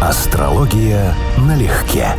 [0.00, 2.14] Астрология налегке.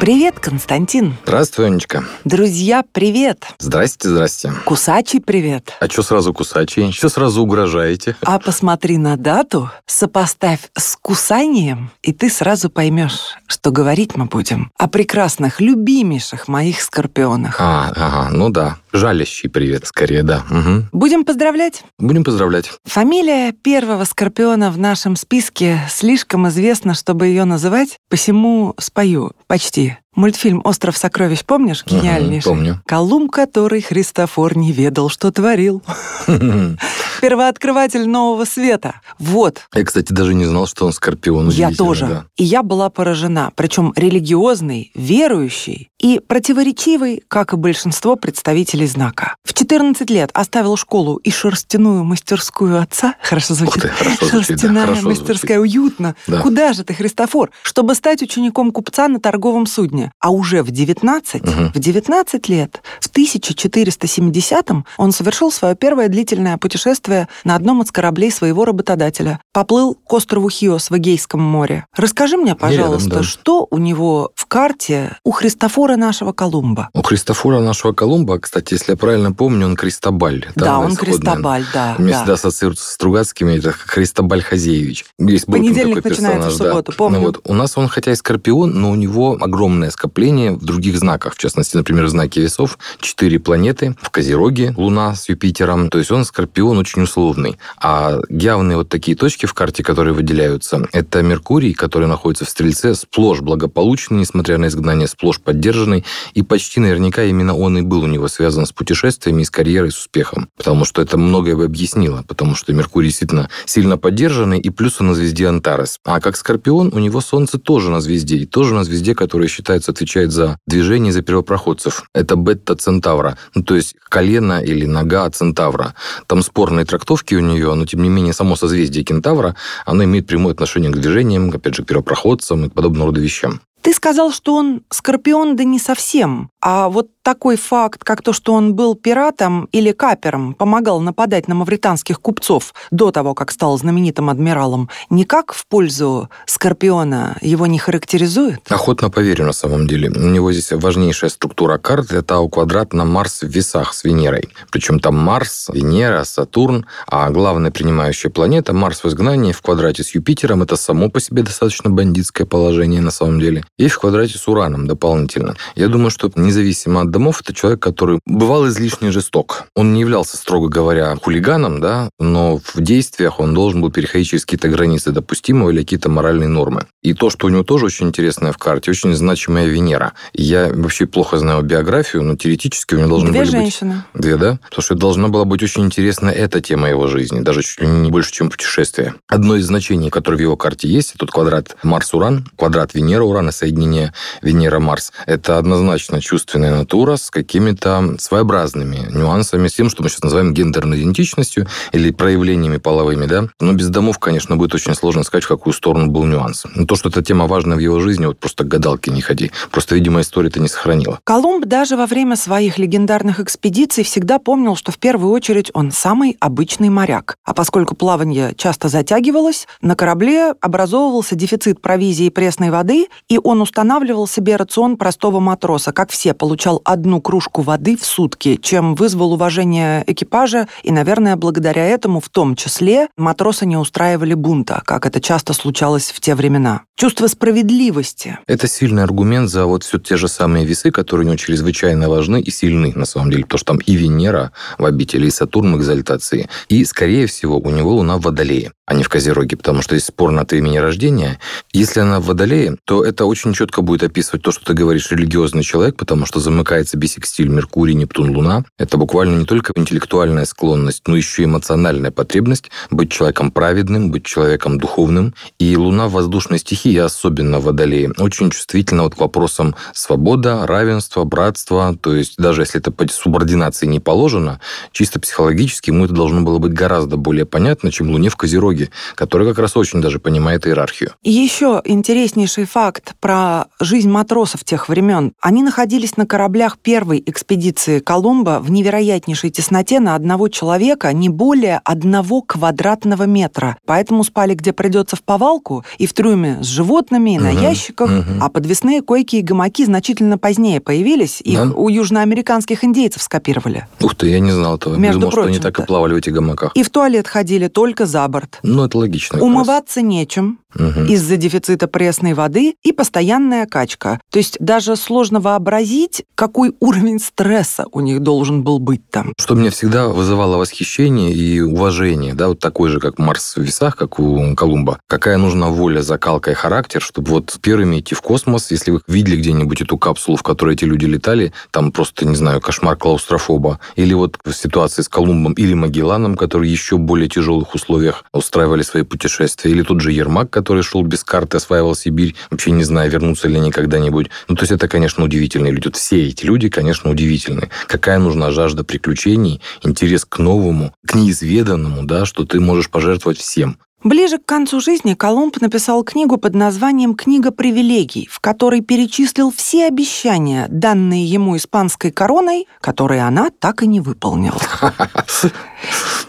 [0.00, 1.14] Привет, Константин.
[1.24, 2.04] Здравствуй, Анечка.
[2.24, 3.44] Друзья, привет.
[3.58, 4.52] Здрасте, здрасте.
[4.64, 5.74] Кусачий привет.
[5.78, 6.90] А что сразу кусачий?
[6.90, 8.16] Что сразу угрожаете?
[8.22, 14.70] А посмотри на дату, сопоставь с кусанием, и ты сразу поймешь, что говорить мы будем
[14.78, 17.56] о прекрасных, любимейших моих скорпионах.
[17.58, 18.78] А, ага, ну да.
[18.94, 20.44] Жалящий привет, скорее, да.
[20.48, 20.88] Угу.
[20.92, 21.82] Будем поздравлять?
[21.98, 22.70] Будем поздравлять.
[22.84, 29.96] Фамилия первого скорпиона в нашем списке слишком известна, чтобы ее называть, посему спою почти.
[30.14, 31.84] Мультфильм «Остров сокровищ» помнишь?
[31.84, 32.50] Гениальнейший.
[32.50, 32.82] Угу, помню.
[32.86, 35.82] Колумб, который Христофор не ведал, что творил.
[37.20, 39.00] Первооткрыватель нового света.
[39.18, 39.62] Вот.
[39.74, 41.48] Я, кстати, даже не знал, что он скорпион.
[41.50, 42.06] Я тоже.
[42.06, 42.24] да.
[42.36, 43.50] И я была поражена.
[43.56, 49.36] Причем религиозный, верующий и противоречивый, как и большинство представителей знака.
[49.44, 53.14] В 14 лет оставил школу и шерстяную мастерскую отца.
[53.22, 53.82] Хорошо звучит.
[53.82, 56.14] Ты, хорошо звучит, да, хорошо мастерская, уютно.
[56.26, 56.40] Да.
[56.40, 57.50] Куда же ты, Христофор?
[57.62, 60.03] Чтобы стать учеником купца на торговом судне.
[60.20, 61.72] А уже в 19, Мгм.
[61.72, 68.30] в 19 лет, в 1470-м, он совершил свое первое длительное путешествие на одном из кораблей
[68.30, 69.40] своего работодателя.
[69.52, 71.86] Поплыл к острову Хиос в Эгейском море.
[71.96, 73.22] Расскажи мне, пожалуйста, да.
[73.22, 76.88] что у него в карте у Христофора нашего Колумба?
[76.92, 80.46] У Христофора нашего Колумба, кстати, если я правильно помню, он Кристобаль.
[80.54, 81.14] Да, он исходная.
[81.14, 81.94] Кристобаль, да.
[81.98, 82.18] Мне да.
[82.18, 85.04] всегда ассоциируется с Стругацкими, это Христобаль Хазеевич.
[85.18, 86.64] Есть Понедельник такой начинается персонаж, в да.
[86.70, 87.18] субботу, помню.
[87.20, 90.98] Ну вот, у нас он хотя и скорпион, но у него огромное скопление в других
[90.98, 91.34] знаках.
[91.34, 93.96] В частности, например, в знаке весов четыре планеты.
[94.02, 95.88] В Козероге Луна с Юпитером.
[95.88, 97.58] То есть он скорпион очень условный.
[97.78, 102.94] А явные вот такие точки в карте, которые выделяются, это Меркурий, который находится в Стрельце,
[102.94, 106.04] сплошь благополучный, несмотря на изгнание, сплошь поддержанный.
[106.34, 109.98] И почти наверняка именно он и был у него связан с путешествиями, с карьерой, с
[109.98, 110.48] успехом.
[110.56, 112.24] Потому что это многое бы объяснило.
[112.26, 116.00] Потому что Меркурий действительно сильно поддержанный, и плюс он на звезде Антарес.
[116.04, 118.36] А как Скорпион, у него Солнце тоже на звезде.
[118.38, 122.04] И тоже на звезде, которая считается, отвечает за движение, за первопроходцев.
[122.14, 123.36] Это бета Центавра.
[123.54, 125.94] Ну, то есть колено или нога Центавра.
[126.26, 130.52] Там спорные трактовки у нее, но тем не менее само созвездие Кентавра, оно имеет прямое
[130.52, 133.60] отношение к движениям, опять же, к первопроходцам и к подобного рода вещам.
[133.84, 136.48] Ты сказал, что он скорпион, да не совсем.
[136.66, 141.54] А вот такой факт, как то, что он был пиратом или капером, помогал нападать на
[141.54, 148.60] мавританских купцов до того, как стал знаменитым адмиралом, никак в пользу скорпиона его не характеризует?
[148.70, 150.08] Охотно поверю на самом деле.
[150.08, 154.48] У него здесь важнейшая структура карты– это Тау-квадрат на Марс в весах с Венерой.
[154.70, 160.14] Причем там Марс, Венера, Сатурн, а главная принимающая планета Марс в изгнании в квадрате с
[160.14, 163.64] Юпитером– это само по себе достаточно бандитское положение на самом деле.
[163.76, 165.56] И в квадрате с Ураном дополнительно.
[165.74, 169.64] Я думаю, что независимо от домов, это человек, который бывал излишне жесток.
[169.74, 174.44] Он не являлся, строго говоря, хулиганом, да, но в действиях он должен был переходить через
[174.44, 176.86] какие-то границы допустимого или какие-то моральные нормы.
[177.02, 180.12] И то, что у него тоже очень интересное в карте, очень значимая Венера.
[180.32, 184.04] Я вообще плохо знаю биографию, но теоретически у него должны Две были женщины.
[184.12, 184.22] быть...
[184.22, 184.58] Две, да?
[184.68, 188.10] Потому что должна была быть очень интересна эта тема его жизни, даже чуть ли не
[188.10, 189.14] больше, чем путешествие.
[189.28, 194.12] Одно из значений, которое в его карте есть, это квадрат Марс-Уран, квадрат Венера-Уран и соединение
[194.42, 195.12] Венера-Марс.
[195.26, 201.00] Это однозначно чувственная натура с какими-то своеобразными нюансами, с тем, что мы сейчас называем гендерной
[201.00, 203.48] идентичностью или проявлениями половыми, да.
[203.60, 206.64] Но без домов, конечно, будет очень сложно сказать, в какую сторону был нюанс.
[206.74, 209.52] Но то, что эта тема важна в его жизни, вот просто к гадалке не ходи.
[209.70, 211.18] Просто, видимо, история это не сохранила.
[211.24, 216.36] Колумб даже во время своих легендарных экспедиций всегда помнил, что в первую очередь он самый
[216.40, 217.36] обычный моряк.
[217.44, 223.62] А поскольку плавание часто затягивалось, на корабле образовывался дефицит провизии и пресной воды, и он
[223.62, 229.32] устанавливал себе рацион простого матроса, как все, получал одну кружку воды в сутки, чем вызвал
[229.32, 235.20] уважение экипажа, и, наверное, благодаря этому в том числе матросы не устраивали бунта, как это
[235.20, 236.82] часто случалось в те времена.
[236.96, 238.38] Чувство справедливости.
[238.46, 242.40] Это сильный аргумент за вот все те же самые весы, которые у него чрезвычайно важны
[242.40, 245.78] и сильны, на самом деле, потому что там и Венера в обители, и Сатурн в
[245.78, 246.48] экзальтации.
[246.68, 250.06] И, скорее всего, у него Луна в Водолее, а не в Козероге, потому что есть
[250.06, 251.38] спор от имени рождения.
[251.72, 255.62] Если она в Водолее, то это очень четко будет описывать то, что ты говоришь, религиозный
[255.62, 258.64] человек, потому что замыкается бисекстиль Меркурий, Нептун, Луна.
[258.78, 264.24] Это буквально не только интеллектуальная склонность, но еще и эмоциональная потребность быть человеком праведным, быть
[264.24, 265.34] человеком духовным.
[265.58, 271.24] И Луна в воздушной стихии, особенно в Водолее, очень чувствительна вот к вопросам свобода, равенства,
[271.24, 271.96] братства.
[272.00, 274.60] То есть даже если это по субординации не положено,
[274.92, 278.73] чисто психологически ему это должно было быть гораздо более понятно, чем Луне в Козероге,
[279.14, 281.12] который как раз очень даже понимает иерархию.
[281.22, 285.32] И еще интереснейший факт про жизнь матросов тех времен.
[285.40, 291.80] Они находились на кораблях первой экспедиции Колумба в невероятнейшей тесноте на одного человека не более
[291.84, 293.76] одного квадратного метра.
[293.86, 298.10] Поэтому спали где придется в повалку и в трюме с животными, и на угу, ящиках.
[298.10, 298.40] Угу.
[298.40, 301.40] А подвесные койки и гамаки значительно позднее появились.
[301.40, 301.70] Их да?
[301.74, 303.86] у южноамериканских индейцев скопировали.
[304.00, 304.96] Ух ты, я не знал этого.
[304.96, 306.72] Между Думал, прочим, что они так и плавали в этих гамаках.
[306.74, 308.58] И в туалет ходили только за борт.
[308.64, 309.42] Ну, это логично.
[309.42, 311.04] Умываться нечем угу.
[311.06, 314.18] из-за дефицита пресной воды и постоянная качка.
[314.30, 319.34] То есть даже сложно вообразить, какой уровень стресса у них должен был быть там.
[319.38, 323.96] Что меня всегда вызывало восхищение и уважение, да, вот такой же, как Марс в весах,
[323.96, 324.98] как у Колумба.
[325.08, 329.36] Какая нужна воля, закалка и характер, чтобы вот первыми идти в космос, если вы видели
[329.36, 334.14] где-нибудь эту капсулу, в которой эти люди летали, там просто, не знаю, кошмар клаустрофоба, или
[334.14, 339.72] вот в ситуации с Колумбом или Магелланом, которые еще более тяжелых условиях устраивали свои путешествия,
[339.72, 343.56] или тот же Ермак, который шел без карты, осваивал Сибирь, вообще не зная, вернутся ли
[343.56, 344.30] они когда-нибудь.
[344.46, 345.88] Ну, то есть это, конечно, удивительные люди.
[345.88, 347.70] Вот все эти люди, конечно, удивительные.
[347.88, 353.76] Какая нужна жажда приключений, интерес к новому, к неизведанному, да, что ты можешь пожертвовать всем.
[354.04, 359.86] Ближе к концу жизни Колумб написал книгу под названием «Книга привилегий», в которой перечислил все
[359.86, 364.60] обещания, данные ему испанской короной, которые она так и не выполнила.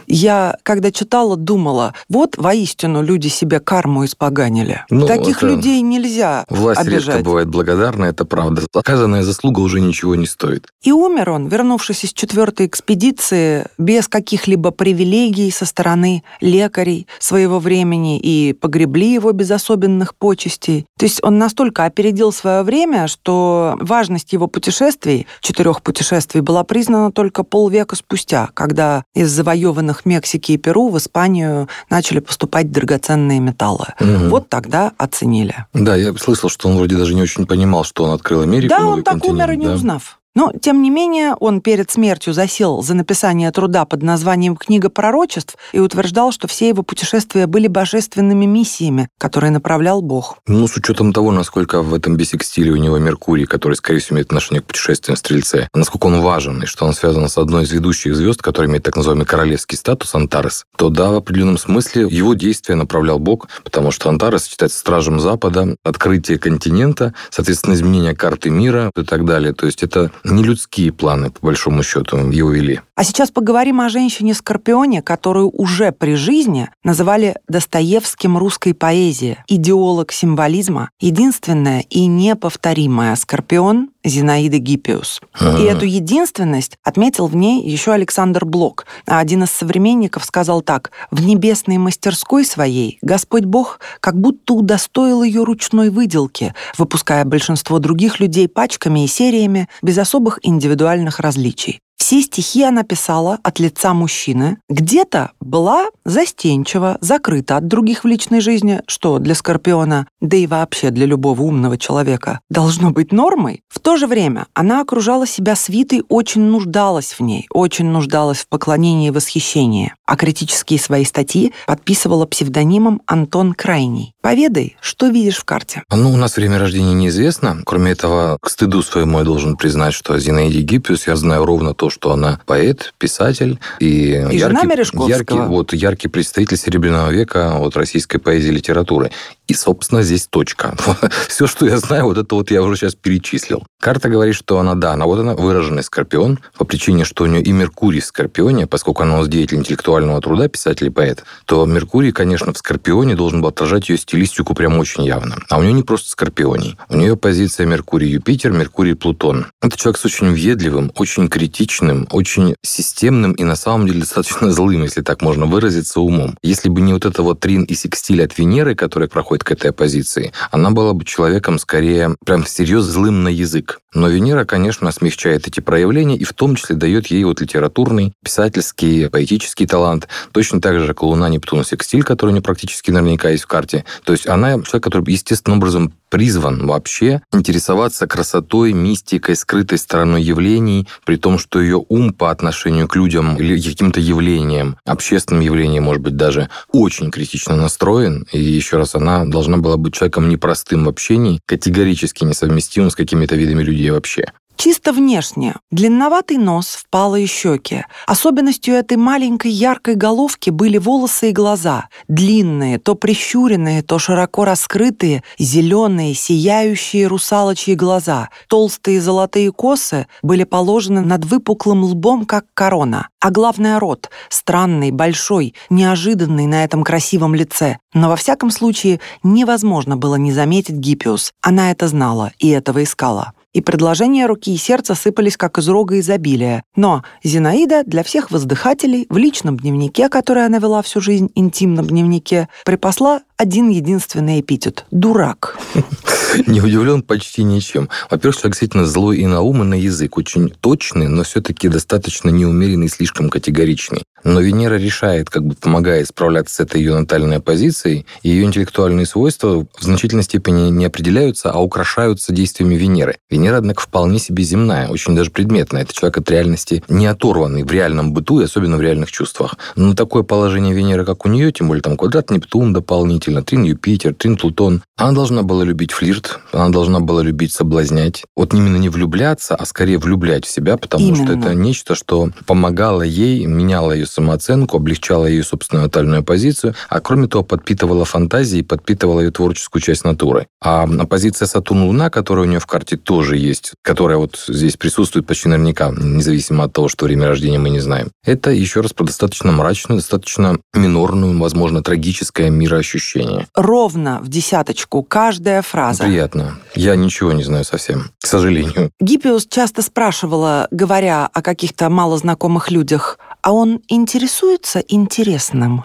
[0.07, 4.85] Я, когда читала, думала, вот воистину люди себе карму испоганили.
[4.89, 7.07] Ну, Таких людей нельзя Власть обижать.
[7.07, 8.63] редко бывает благодарна, это правда.
[8.73, 10.67] Оказанная заслуга уже ничего не стоит.
[10.83, 18.19] И умер он, вернувшись из четвертой экспедиции, без каких-либо привилегий со стороны лекарей своего времени,
[18.19, 20.85] и погребли его без особенных почестей.
[20.97, 27.11] То есть он настолько опередил свое время, что важность его путешествий, четырех путешествий, была признана
[27.11, 33.87] только полвека спустя, когда из завоеванных Мексики и Перу в Испанию начали поступать драгоценные металлы.
[33.99, 34.29] Угу.
[34.29, 35.65] Вот тогда оценили.
[35.73, 38.69] Да, я слышал, что он вроде даже не очень понимал, что он открыл Америку.
[38.69, 39.73] Да, он так умер и не да?
[39.73, 40.19] узнав.
[40.35, 45.55] Но, тем не менее, он перед смертью засел за написание труда под названием «Книга пророчеств»
[45.71, 50.37] и утверждал, что все его путешествия были божественными миссиями, которые направлял Бог.
[50.45, 54.27] Ну, с учетом того, насколько в этом бисекстиле у него Меркурий, который, скорее всего, имеет
[54.27, 57.71] отношение к путешествиям в Стрельце, насколько он важен, и что он связан с одной из
[57.71, 62.33] ведущих звезд, которая имеет так называемый королевский статус Антарес, то да, в определенном смысле его
[62.33, 68.91] действия направлял Бог, потому что Антарес считается стражем Запада, открытие континента, соответственно, изменение карты мира
[68.97, 69.53] и так далее.
[69.53, 72.81] То есть это не людские планы, по большому счету, его вели.
[72.95, 80.89] А сейчас поговорим о женщине-скорпионе, которую уже при жизни называли Достоевским русской поэзии, идеолог символизма,
[80.99, 85.19] единственная и неповторимая скорпион Зинаида Гиппиус.
[85.33, 85.59] А-а-а.
[85.59, 88.85] И эту единственность отметил в ней еще Александр Блок.
[89.07, 90.91] А один из современников сказал так.
[91.11, 98.19] «В небесной мастерской своей Господь Бог как будто удостоил ее ручной выделки, выпуская большинство других
[98.19, 101.81] людей пачками и сериями без особых индивидуальных различий.
[101.97, 104.57] Все стихи она писала от лица мужчины.
[104.69, 110.91] Где-то была застенчива, закрыта от других в личной жизни, что для Скорпиона, да и вообще
[110.91, 113.63] для любого умного человека, должно быть нормой.
[113.69, 118.49] В то же время она окружала себя свитой, очень нуждалась в ней, очень нуждалась в
[118.49, 119.93] поклонении и восхищении.
[120.05, 124.13] А критические свои статьи подписывала псевдонимом Антон Крайний.
[124.21, 125.83] Поведай, что видишь в карте?
[125.91, 127.61] Ну, у нас время рождения неизвестно.
[127.65, 131.84] Кроме этого, к стыду своему я должен признать, что Зинаиде Гиппиус я знаю ровно то,
[131.89, 134.67] что она поэт, писатель и, и яркий,
[135.07, 139.11] яркий, вот, яркий представитель Серебряного века вот, российской поэзии и литературы.
[139.47, 140.75] И, собственно, здесь точка.
[141.27, 143.65] Все, что я знаю, вот это вот я уже сейчас перечислил.
[143.79, 147.43] Карта говорит, что она, да, она вот она выраженный скорпион, по причине, что у нее
[147.43, 151.65] и Меркурий в скорпионе, поскольку она у нас деятель интеллектуального труда, писатель и поэт, то
[151.65, 155.37] Меркурий, конечно, в скорпионе должен был отражать ее стилистику прям очень явно.
[155.49, 156.77] А у нее не просто скорпионий.
[156.89, 159.47] У нее позиция Меркурий-Юпитер, Меркурий-Плутон.
[159.61, 164.83] Это человек с очень въедливым, очень критичным, очень системным и на самом деле достаточно злым,
[164.83, 166.37] если так можно выразиться, умом.
[166.41, 169.51] Если бы не вот это вот трин и секстиль от Венеры, который проходит подходит к
[169.51, 173.79] этой оппозиции, она была бы человеком скорее прям всерьез злым на язык.
[173.93, 179.09] Но Венера, конечно, смягчает эти проявления и в том числе дает ей вот литературный, писательский,
[179.09, 180.07] поэтический талант.
[180.31, 183.85] Точно так же, как Луна, Нептун, Секстиль, который у нее практически наверняка есть в карте.
[184.03, 190.87] То есть она человек, который естественным образом призван вообще интересоваться красотой, мистикой, скрытой стороной явлений,
[191.05, 196.01] при том, что ее ум по отношению к людям или каким-то явлениям, общественным явлениям, может
[196.01, 198.25] быть, даже очень критично настроен.
[198.31, 203.35] И еще раз, она должна была быть человеком непростым в общении, категорически несовместимым с какими-то
[203.35, 204.31] видами людей вообще.
[204.57, 205.55] Чисто внешне.
[205.69, 207.83] Длинноватый нос, впалые щеки.
[208.07, 211.89] Особенностью этой маленькой яркой головки были волосы и глаза.
[212.07, 218.29] Длинные, то прищуренные, то широко раскрытые, зеленые, сияющие русалочьи глаза.
[218.47, 223.09] Толстые золотые косы были положены над выпуклым лбом, как корона.
[223.19, 224.09] А главное— рот.
[224.29, 227.79] Странный, большой, неожиданный на этом красивом лице.
[227.93, 231.33] Но во всяком случае невозможно было не заметить Гиппиус.
[231.41, 235.97] Она это знала и этого искала и предложения руки и сердца сыпались как из рога
[235.99, 236.63] изобилия.
[236.75, 242.49] Но Зинаида для всех воздыхателей в личном дневнике, который она вела всю жизнь, интимном дневнике,
[242.65, 245.57] припасла один единственный эпитет– дурак.
[246.47, 247.87] Не удивлен почти ничем.
[248.09, 250.17] Во-первых, человек действительно злой и на ум, и на язык.
[250.17, 254.03] Очень точный, но все-таки достаточно неумеренный, слишком категоричный.
[254.25, 259.05] Но Венера решает, как бы помогает справляться с этой ее натальной позицией, и ее интеллектуальные
[259.05, 263.17] свойства в значительной степени не определяются, а украшаются действиями Венеры.
[263.29, 265.83] Венера, однако, вполне себе земная, очень даже предметная.
[265.83, 269.55] Это человек от реальности не оторванный в реальном быту и особенно в реальных чувствах.
[269.75, 274.15] Но такое положение Венеры, как у нее, тем более там квадрат Нептун дополнительно, трин Юпитер,
[274.15, 278.23] трин Плутон, она должна была любить флирт, она должна была любить соблазнять.
[278.35, 281.25] Вот именно не влюбляться, а скорее влюблять в себя, потому именно.
[281.25, 286.99] что это нечто, что помогало ей, меняло ее самооценку, облегчала ее собственную натальную позицию, а
[286.99, 290.47] кроме того подпитывала фантазии и подпитывала ее творческую часть натуры.
[290.61, 295.49] А позиция Сатурн-Луна, которая у нее в карте тоже есть, которая вот здесь присутствует почти
[295.49, 299.51] наверняка, независимо от того, что время рождения мы не знаем, это еще раз про достаточно
[299.51, 303.47] мрачную, достаточно минорную, возможно, трагическое мироощущение.
[303.55, 306.03] Ровно в десяточку каждая фраза.
[306.03, 306.55] Приятно.
[306.73, 308.91] Я ничего не знаю совсем, к сожалению.
[308.99, 315.83] Гиппиус часто спрашивала, говоря о каких-то малознакомых людях, а он интересуется интересным.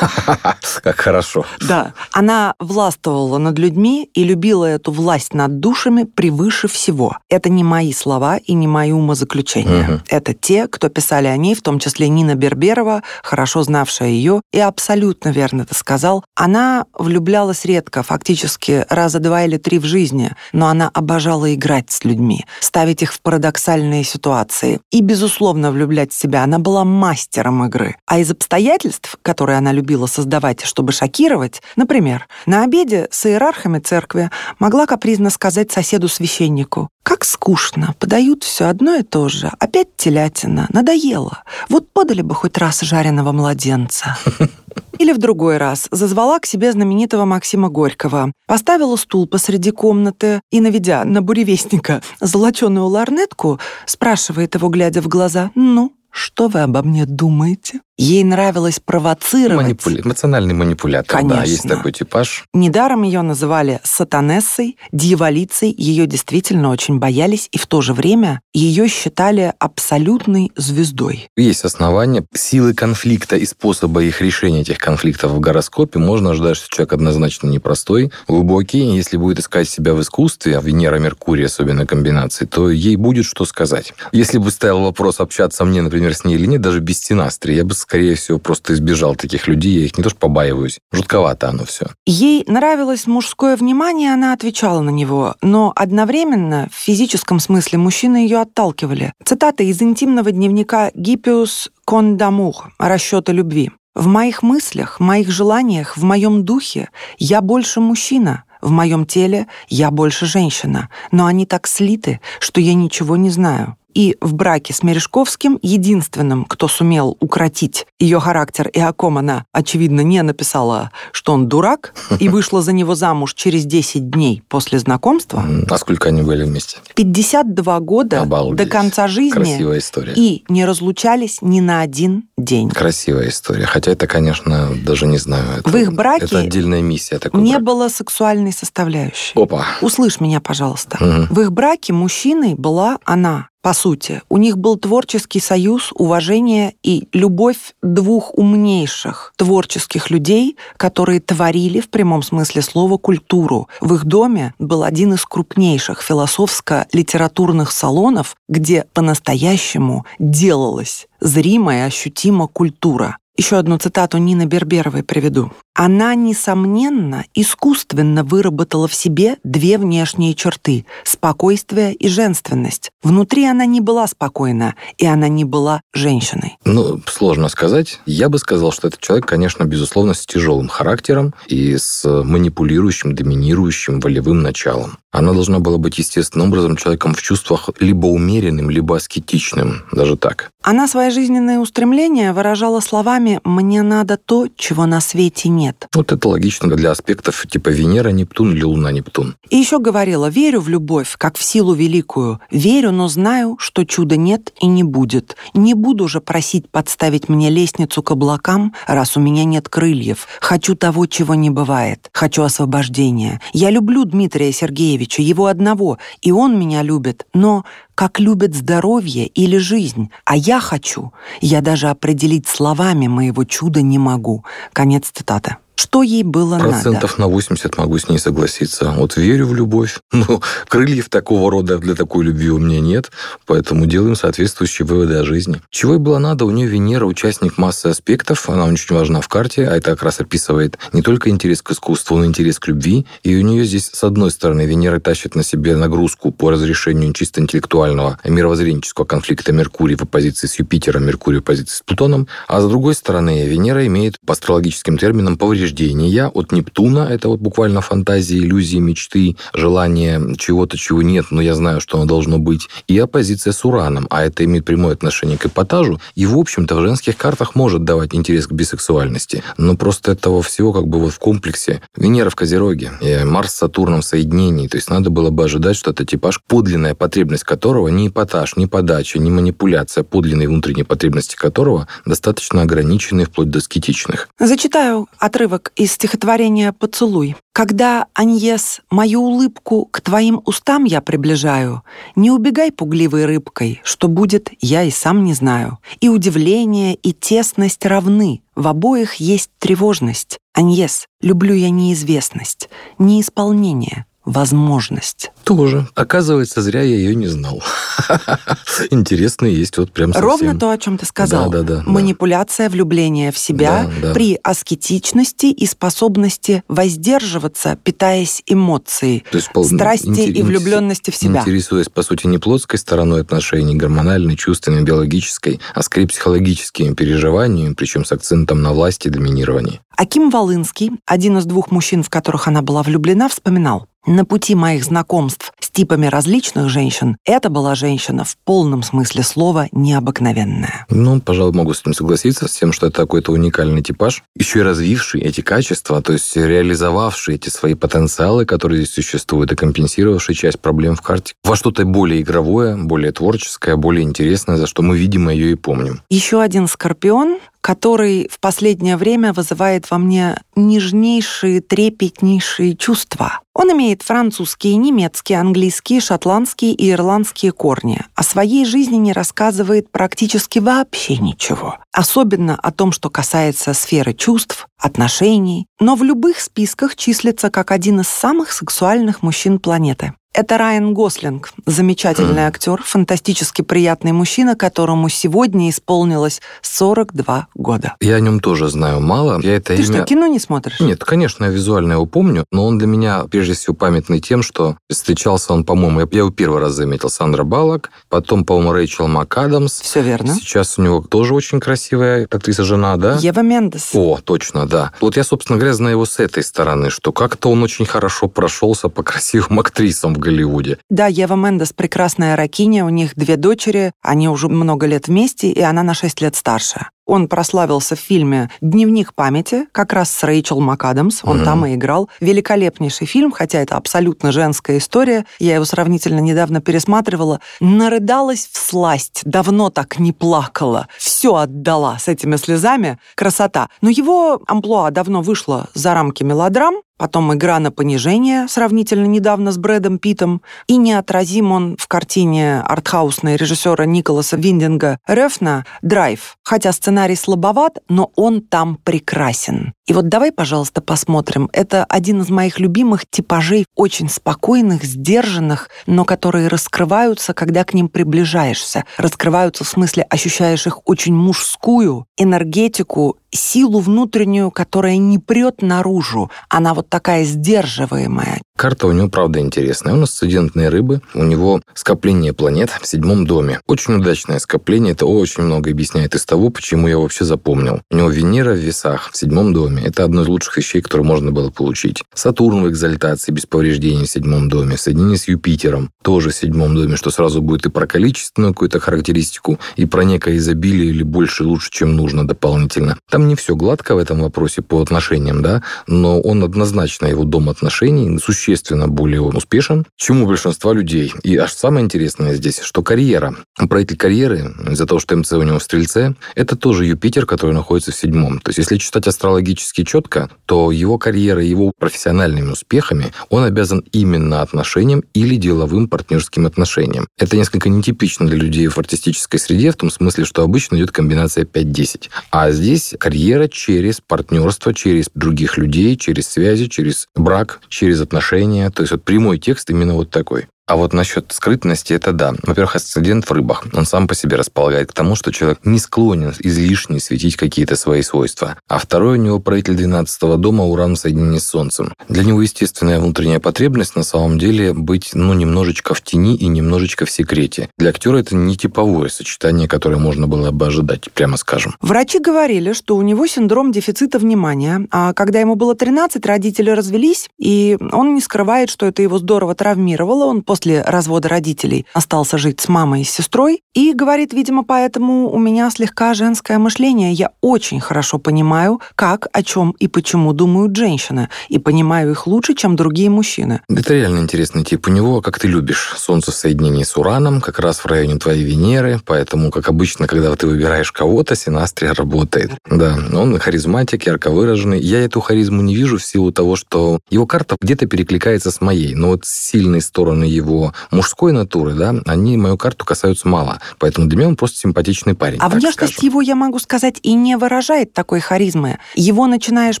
[0.82, 1.44] Как хорошо.
[1.60, 1.92] Да.
[2.12, 7.18] Она властвовала над людьми и любила эту власть над душами превыше всего.
[7.28, 9.84] Это не мои слова и не мои умозаключения.
[9.84, 10.00] Угу.
[10.08, 14.58] Это те, кто писали о ней, в том числе Нина Берберова, хорошо знавшая ее, и
[14.58, 16.24] абсолютно верно ты сказал.
[16.34, 22.02] Она влюблялась редко, фактически раза два или три в жизни, но она обожала играть с
[22.04, 24.80] людьми, ставить их в парадоксальные ситуации.
[24.90, 26.44] И, безусловно, влюблять в себя.
[26.44, 27.96] Она была мастером игры.
[28.06, 34.30] А из обстоятельств, которые она любила создавать, чтобы шокировать, например, на обеде с иерархами церкви
[34.58, 41.42] могла капризно сказать соседу-священнику, «Как скучно, подают все одно и то же, опять телятина, надоело.
[41.68, 44.16] Вот подали бы хоть раз жареного младенца».
[44.98, 50.60] Или в другой раз зазвала к себе знаменитого Максима Горького, поставила стул посреди комнаты и,
[50.60, 57.06] наведя на буревестника золоченую ларнетку, спрашивает его, глядя в глаза, «Ну, что вы обо мне
[57.06, 57.80] думаете?
[57.96, 59.64] Ей нравилось провоцировать.
[59.64, 60.02] Манипуля...
[60.02, 61.36] Эмоциональный манипулятор, Конечно.
[61.36, 62.44] да, есть такой типаж.
[62.52, 65.72] Недаром ее называли сатанессой, дьяволицей.
[65.76, 71.28] Ее действительно очень боялись, и в то же время ее считали абсолютной звездой.
[71.36, 72.24] Есть основания.
[72.34, 77.48] Силы конфликта и способа их решения этих конфликтов в гороскопе можно ожидать, что человек однозначно
[77.48, 78.96] непростой, глубокий.
[78.96, 83.94] Если будет искать себя в искусстве, Венера-Меркурий особенно комбинации, то ей будет что сказать.
[84.10, 87.74] Если бы стоял вопрос общаться мне, например, ней или нет, даже без стенастри, я бы
[87.74, 89.72] скорее всего, просто избежал таких людей.
[89.72, 90.78] Я их не то что побаиваюсь.
[90.92, 91.86] Жутковато оно все.
[92.06, 95.36] Ей нравилось мужское внимание, она отвечала на него.
[95.42, 99.12] Но одновременно, в физическом смысле, мужчины ее отталкивали.
[99.24, 103.70] Цитата из интимного дневника Гиппиус Кондамур «Расчеты любви».
[103.94, 109.90] В моих мыслях, моих желаниях, в моем духе я больше мужчина, в моем теле я
[109.90, 113.76] больше женщина, но они так слиты, что я ничего не знаю.
[113.94, 119.44] И в браке с Мережковским единственным, кто сумел укротить ее характер и о ком она,
[119.52, 124.78] очевидно, не написала, что он дурак, и вышла за него замуж через 10 дней после
[124.78, 125.44] знакомства.
[125.70, 126.78] А сколько они были вместе?
[126.94, 128.66] 52 года Обалдеть.
[128.66, 129.30] до конца жизни.
[129.30, 130.12] Красивая история.
[130.16, 132.70] И не разлучались ни на один день.
[132.70, 133.66] Красивая история.
[133.66, 135.60] Хотя это, конечно, даже не знаю.
[135.60, 137.18] Это, в их браке это отдельная миссия.
[137.18, 137.62] Такой не брак.
[137.62, 139.32] было сексуальной составляющей.
[139.34, 139.66] Опа.
[139.80, 140.98] Услышь меня, пожалуйста.
[141.00, 141.34] Угу.
[141.34, 144.20] В их браке мужчиной была она, по сути.
[144.28, 151.88] У них был творческий союз, уважение и любовь двух умнейших творческих людей, которые творили в
[151.88, 153.68] прямом смысле слова культуру.
[153.80, 163.16] В их доме был один из крупнейших философско-литературных салонов, где по-настоящему делалась зримая, ощутима культура.
[163.36, 165.50] Еще одну цитату Нины Берберовой приведу.
[165.74, 172.92] Она, несомненно, искусственно выработала в себе две внешние черты– спокойствие и женственность.
[173.02, 176.58] Внутри она не была спокойна, и она не была женщиной.
[176.64, 178.00] Ну, сложно сказать.
[178.06, 183.98] Я бы сказал, что этот человек, конечно, безусловно, с тяжелым характером и с манипулирующим, доминирующим
[183.98, 184.98] волевым началом.
[185.10, 190.50] Она должна была быть естественным образом человеком в чувствах либо умеренным, либо аскетичным, даже так.
[190.62, 195.63] Она свои жизненные устремления выражала словами «мне надо то, чего на свете нет».
[195.94, 199.36] Вот это логично для аспектов типа Венера, Нептун или Луна, Нептун.
[199.50, 202.40] И еще говорила «верю в любовь, как в силу великую.
[202.50, 205.36] Верю, но знаю, что чуда нет и не будет.
[205.54, 210.26] Не буду же просить подставить мне лестницу к облакам, раз у меня нет крыльев.
[210.40, 212.10] Хочу того, чего не бывает.
[212.12, 213.40] Хочу освобождения.
[213.52, 217.26] Я люблю Дмитрия Сергеевича, его одного, и он меня любит.
[217.34, 221.12] Но как любят здоровье или жизнь, а я хочу.
[221.40, 224.44] Я даже определить словами моего чуда не могу.
[224.72, 225.56] Конец цитаты.
[225.76, 227.22] Что ей было Процентов надо?
[227.22, 228.92] на 80 могу с ней согласиться.
[228.96, 229.98] Вот верю в любовь.
[230.12, 233.10] Но крыльев такого рода для такой любви у меня нет,
[233.44, 235.60] поэтому делаем соответствующие выводы о жизни.
[235.70, 236.44] Чего ей было надо?
[236.44, 240.20] У нее Венера участник массы аспектов, она очень важна в карте, а это как раз
[240.20, 243.06] описывает не только интерес к искусству, но и интерес к любви.
[243.24, 247.40] И у нее здесь, с одной стороны, Венера тащит на себе нагрузку по разрешению чисто
[247.40, 252.68] интеллектуального мировоззренческого конфликта Меркурия в оппозиции с Юпитером, Меркурий в оппозиции с Плутоном, а с
[252.68, 258.36] другой стороны, Венера имеет по астрологическим терминам повреждение повреждения от Нептуна, это вот буквально фантазии,
[258.36, 263.54] иллюзии, мечты, желание чего-то, чего нет, но я знаю, что оно должно быть, и оппозиция
[263.54, 267.54] с Ураном, а это имеет прямое отношение к эпатажу, и, в общем-то, в женских картах
[267.54, 271.80] может давать интерес к бисексуальности, но просто этого всего как бы вот в комплексе.
[271.96, 275.76] Венера в Козероге, и Марс с Сатурном в соединении, то есть надо было бы ожидать,
[275.76, 281.36] что это типаж, подлинная потребность которого не эпатаж, не подача, не манипуляция, подлинные внутренние потребности
[281.36, 284.28] которого достаточно ограничены вплоть до скетичных.
[284.38, 287.36] Зачитаю отрывок отрывок из стихотворения «Поцелуй».
[287.52, 291.82] «Когда, Аньес, мою улыбку к твоим устам я приближаю,
[292.16, 295.78] не убегай пугливой рыбкой, что будет, я и сам не знаю.
[296.00, 300.38] И удивление, и тесность равны, в обоих есть тревожность.
[300.54, 302.68] Аньес, люблю я неизвестность,
[302.98, 305.30] неисполнение, возможность.
[305.44, 305.86] Тоже.
[305.94, 307.62] Оказывается, зря я ее не знал.
[308.90, 310.28] Интересно есть вот прям совсем.
[310.28, 311.50] Ровно то, о чем ты сказал.
[311.50, 311.82] Да, да, да.
[311.86, 314.14] Манипуляция, влюбление в себя Да, да.
[314.14, 321.40] при аскетичности и способности воздерживаться, питаясь эмоцией, То есть, страсти интерес- и влюбленности в себя.
[321.40, 328.04] Интересуясь, по сути, не плотской стороной отношений, гормональной, чувственной, биологической, а скорее психологическими переживаниями, причем
[328.04, 329.80] с акцентом на власти и доминировании.
[329.96, 333.86] Аким Волынский, один из двух мужчин, в которых она была влюблена, вспоминал.
[334.06, 339.68] На пути моих знакомств с типами различных женщин это была женщина в полном смысле слова
[339.72, 340.84] необыкновенная.
[340.90, 344.62] Ну, пожалуй, могу с этим согласиться, с тем, что это какой-то уникальный типаж, еще и
[344.62, 350.60] развивший эти качества, то есть реализовавший эти свои потенциалы, которые здесь существуют, и компенсировавший часть
[350.60, 355.32] проблем в карте во что-то более игровое, более творческое, более интересное, за что мы, видимо,
[355.32, 356.02] ее и помним.
[356.10, 363.40] Еще один скорпион, который в последнее время вызывает во мне нежнейшие, трепетнейшие чувства.
[363.54, 368.00] Он имеет французские, немецкие, английские, шотландские и ирландские корни.
[368.16, 371.78] О своей жизни не рассказывает практически вообще ничего.
[371.92, 375.66] Особенно о том, что касается сферы чувств, отношений.
[375.80, 380.14] Но в любых списках числится как один из самых сексуальных мужчин планеты.
[380.34, 387.94] Это Райан Гослинг, замечательный актер, фантастически приятный мужчина, которому сегодня исполнилось 42 года.
[388.00, 389.40] Я о нем тоже знаю мало.
[389.40, 389.84] Я это Ты имя...
[389.84, 390.80] что, кино не смотришь?
[390.80, 394.78] Нет, конечно, я визуально его помню, но он для меня прежде всего памятный тем, что
[394.90, 399.80] встречался он, по-моему, я, я его первый раз заметил, Сандра Баллок, потом, по-моему, Рэйчел МакАдамс.
[399.80, 400.34] Все верно.
[400.34, 403.18] Сейчас у него тоже очень красивая актриса-жена, да?
[403.20, 403.90] Ева Мендес.
[403.92, 404.92] О, точно, да.
[405.00, 408.88] Вот я, собственно говоря, знаю его с этой стороны, что как-то он очень хорошо прошелся
[408.88, 410.78] по красивым актрисам в Голливуде.
[410.88, 415.60] Да, Ева Мендес прекрасная ракиня, у них две дочери, они уже много лет вместе, и
[415.60, 416.86] она на 6 лет старше.
[417.06, 421.44] Он прославился в фильме «Дневник памяти», как раз с Рэйчел МакАдамс, он Мгм.
[421.44, 422.08] там и играл.
[422.20, 425.26] Великолепнейший фильм, хотя это абсолютно женская история.
[425.38, 427.40] Я его сравнительно недавно пересматривала.
[427.60, 430.88] Нарыдалась в сласть, давно так не плакала.
[430.98, 432.98] Все отдала с этими слезами.
[433.14, 433.68] Красота.
[433.82, 439.58] Но его амплуа давно вышло за рамки мелодрам, Потом игра на понижение, сравнительно недавно с
[439.58, 440.42] Брэдом Питом.
[440.68, 446.36] И неотразим он в картине артхаусной режиссера Николаса Виндинга Рефна «Драйв».
[446.44, 449.72] Хотя сценарий слабоват, но он там прекрасен.
[449.86, 451.50] И вот давай, пожалуйста, посмотрим.
[451.52, 457.88] Это один из моих любимых типажей, очень спокойных, сдержанных, но которые раскрываются, когда к ним
[457.88, 458.84] приближаешься.
[458.96, 466.30] Раскрываются в смысле ощущаешь их очень мужскую энергетику силу внутреннюю, которая не прет наружу.
[466.48, 468.40] Она вот такая сдерживаемая.
[468.56, 469.94] Карта у него, правда, интересная.
[469.94, 473.60] Он асцендентные рыбы, у него скопление планет в седьмом доме.
[473.66, 477.80] Очень удачное скопление, это очень много объясняет из того, почему я вообще запомнил.
[477.90, 479.82] У него Венера в весах в седьмом доме.
[479.84, 482.04] Это одно из лучших вещей, которые можно было получить.
[482.14, 484.76] Сатурн в экзальтации без повреждений в седьмом доме.
[484.76, 489.58] Соединение с Юпитером тоже в седьмом доме, что сразу будет и про количественную какую-то характеристику,
[489.74, 492.96] и про некое изобилие или больше лучше, чем нужно дополнительно.
[493.10, 497.48] Там не все гладко в этом вопросе по отношениям, да, но он однозначно, его дом
[497.48, 501.12] отношений существенно более успешен, чем у большинства людей.
[501.22, 503.34] И аж самое интересное здесь, что карьера.
[503.68, 507.92] Правитель карьеры, из-за того, что МЦ у него в Стрельце, это тоже Юпитер, который находится
[507.92, 508.40] в седьмом.
[508.40, 514.42] То есть, если читать астрологически четко, то его карьера, его профессиональными успехами он обязан именно
[514.42, 517.06] отношениям или деловым партнерским отношениям.
[517.18, 521.44] Это несколько нетипично для людей в артистической среде, в том смысле, что обычно идет комбинация
[521.44, 522.10] 5-10.
[522.30, 523.13] А здесь карьера
[523.52, 528.70] через партнерство, через других людей, через связи, через брак, через отношения.
[528.70, 530.46] То есть вот прямой текст именно вот такой.
[530.66, 532.32] А вот насчет скрытности, это да.
[532.42, 533.66] Во-первых, асцендент в рыбах.
[533.74, 538.00] Он сам по себе располагает к тому, что человек не склонен излишне светить какие-то свои
[538.00, 538.56] свойства.
[538.66, 541.92] А второй у него правитель 12 дома Уран в соединении с Солнцем.
[542.08, 547.04] Для него естественная внутренняя потребность на самом деле быть, ну, немножечко в тени и немножечко
[547.04, 547.68] в секрете.
[547.76, 551.76] Для актера это не типовое сочетание, которое можно было бы ожидать, прямо скажем.
[551.82, 554.86] Врачи говорили, что у него синдром дефицита внимания.
[554.90, 559.54] А когда ему было 13, родители развелись, и он не скрывает, что это его здорово
[559.54, 560.24] травмировало.
[560.24, 563.62] Он после развода родителей остался жить с мамой и с сестрой.
[563.74, 567.12] И говорит, видимо, поэтому у меня слегка женское мышление.
[567.12, 571.28] Я очень хорошо понимаю, как, о чем и почему думают женщины.
[571.48, 573.62] И понимаю их лучше, чем другие мужчины.
[573.68, 574.86] Это реально интересный тип.
[574.86, 578.44] У него, как ты любишь, солнце в соединении с Ураном, как раз в районе твоей
[578.44, 579.00] Венеры.
[579.04, 582.52] Поэтому, как обычно, когда ты выбираешь кого-то, синастрия работает.
[582.70, 584.78] Да, он харизматик, ярко выраженный.
[584.78, 588.94] Я эту харизму не вижу в силу того, что его карта где-то перекликается с моей.
[588.94, 593.60] Но вот сильные стороны его его мужской натуры, да, они мою карту касаются мало.
[593.78, 595.38] Поэтому для меня он просто симпатичный парень.
[595.40, 596.10] А внешность скажем.
[596.10, 598.78] его, я могу сказать, и не выражает такой харизмы.
[598.94, 599.80] Его начинаешь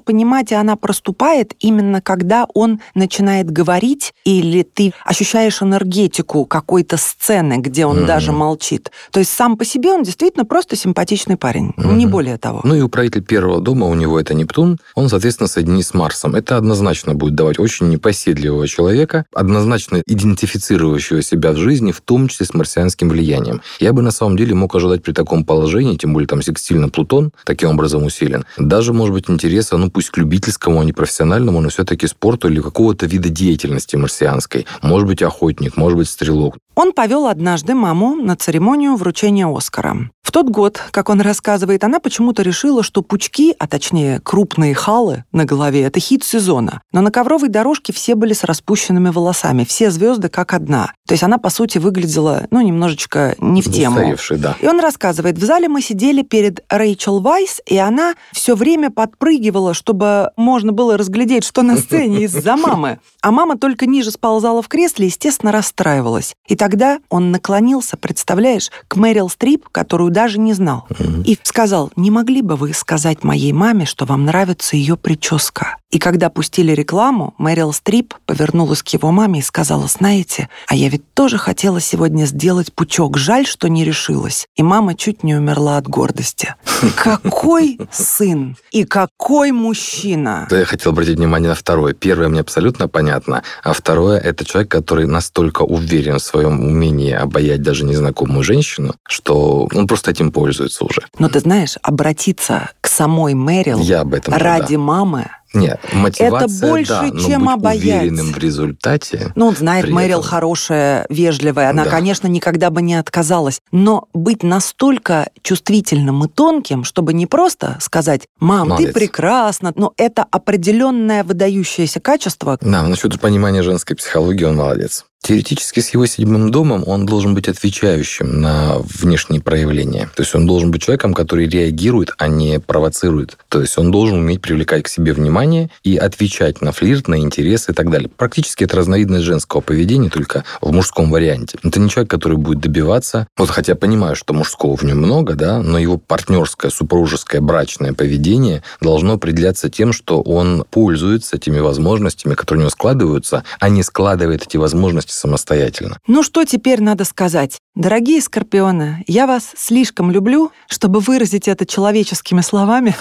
[0.00, 7.58] понимать, и она проступает именно когда он начинает говорить, или ты ощущаешь энергетику какой-то сцены,
[7.58, 8.06] где он mm-hmm.
[8.06, 8.90] даже молчит.
[9.10, 11.94] То есть сам по себе он действительно просто симпатичный парень, mm-hmm.
[11.94, 12.60] не более того.
[12.64, 16.34] Ну и управитель первого дома у него это Нептун, он, соответственно, соединен с Марсом.
[16.34, 22.28] Это однозначно будет давать очень непоседливого человека, однозначно идентифицировать идентифицирующего себя в жизни, в том
[22.28, 23.62] числе с марсианским влиянием.
[23.80, 27.32] Я бы на самом деле мог ожидать при таком положении, тем более там секстильно Плутон
[27.44, 31.68] таким образом усилен, даже, может быть, интереса, ну пусть к любительскому, а не профессиональному, но
[31.68, 34.66] все-таки спорту или какого-то вида деятельности марсианской.
[34.82, 36.56] Может быть, охотник, может быть, стрелок.
[36.76, 40.10] Он повел однажды маму на церемонию вручения Оскара.
[40.22, 45.24] В тот год, как он рассказывает, она почему-то решила, что пучки, а точнее крупные халы
[45.32, 46.80] на голове– это хит сезона.
[46.92, 50.92] Но на ковровой дорожке все были с распущенными волосами, все звезды как одна.
[51.06, 54.16] То есть она, по сути, выглядела, ну, немножечко не в тему.
[54.38, 54.56] да.
[54.60, 59.74] И он рассказывает, в зале мы сидели перед Рэйчел Вайс, и она все время подпрыгивала,
[59.74, 63.00] чтобы можно было разглядеть, что на сцене из-за мамы.
[63.20, 66.34] А мама только ниже сползала в кресле, естественно, расстраивалась.
[66.48, 70.86] И тогда он наклонился, представляешь, к Мэрил Стрип, которую даже не знал,
[71.26, 75.76] и сказал, не могли бы вы сказать моей маме, что вам нравится ее прическа?
[75.90, 80.88] И когда пустили рекламу, Мэрил Стрип повернулась к его маме и сказала, знаете, а я
[80.94, 84.46] ведь тоже хотела сегодня сделать пучок, жаль, что не решилась.
[84.54, 86.54] И мама чуть не умерла от гордости.
[86.94, 90.46] Какой сын и какой мужчина!
[90.48, 91.94] Да, я хотел обратить внимание на второе.
[91.94, 97.62] Первое мне абсолютно понятно, а второе– это человек, который настолько уверен в своем умении обаять
[97.62, 101.02] даже незнакомую женщину, что он просто этим пользуется уже.
[101.18, 104.80] Но ты знаешь, обратиться к самой Мэрил я об этом ради да.
[104.80, 108.02] мамы нет, мотивация, это больше, да, чем но быть обаять.
[108.02, 109.32] уверенным в результате.
[109.34, 110.30] Ну, он знает, Мэрил этом...
[110.30, 111.70] хорошая, вежливая.
[111.70, 111.90] Она, да.
[111.90, 113.60] конечно, никогда бы не отказалась.
[113.72, 118.88] Но быть настолько чувствительным и тонким, чтобы не просто сказать, мам, Молодец.
[118.88, 122.58] ты прекрасна, но это определенное выдающееся качество.
[122.60, 125.06] Да, насчет понимания женской психологии он молодец.
[125.24, 130.10] Теоретически с его седьмым домом он должен быть отвечающим на внешние проявления.
[130.14, 133.38] То есть он должен быть человеком, который реагирует, а не провоцирует.
[133.48, 137.70] То есть он должен уметь привлекать к себе внимание и отвечать на флирт, на интерес
[137.70, 138.10] и так далее.
[138.14, 141.58] Практически это разновидность женского поведения, только в мужском варианте.
[141.62, 145.62] Это не человек, который будет добиваться, вот хотя понимаю, что мужского в нем много, да,
[145.62, 152.58] но его партнерское, супружеское, брачное поведение должно определяться тем, что он пользуется теми возможностями, которые
[152.58, 155.98] у него складываются, а не складывает эти возможности самостоятельно.
[156.06, 157.58] Ну что теперь надо сказать?
[157.74, 162.94] Дорогие скорпионы, я вас слишком люблю, чтобы выразить это человеческими словами.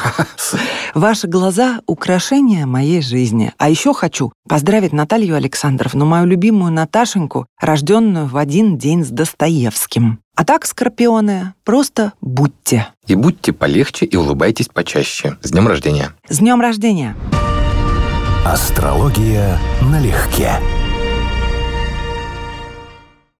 [0.93, 3.53] Ваши глаза— украшение моей жизни.
[3.57, 10.19] А еще хочу поздравить Наталью Александровну, мою любимую Наташеньку, рожденную в один день с Достоевским.
[10.35, 12.87] А так, скорпионы, просто будьте.
[13.05, 15.37] И будьте полегче и улыбайтесь почаще.
[15.43, 16.13] С днем рождения!
[16.27, 17.15] С днем рождения!
[18.45, 20.59] Астрология налегке.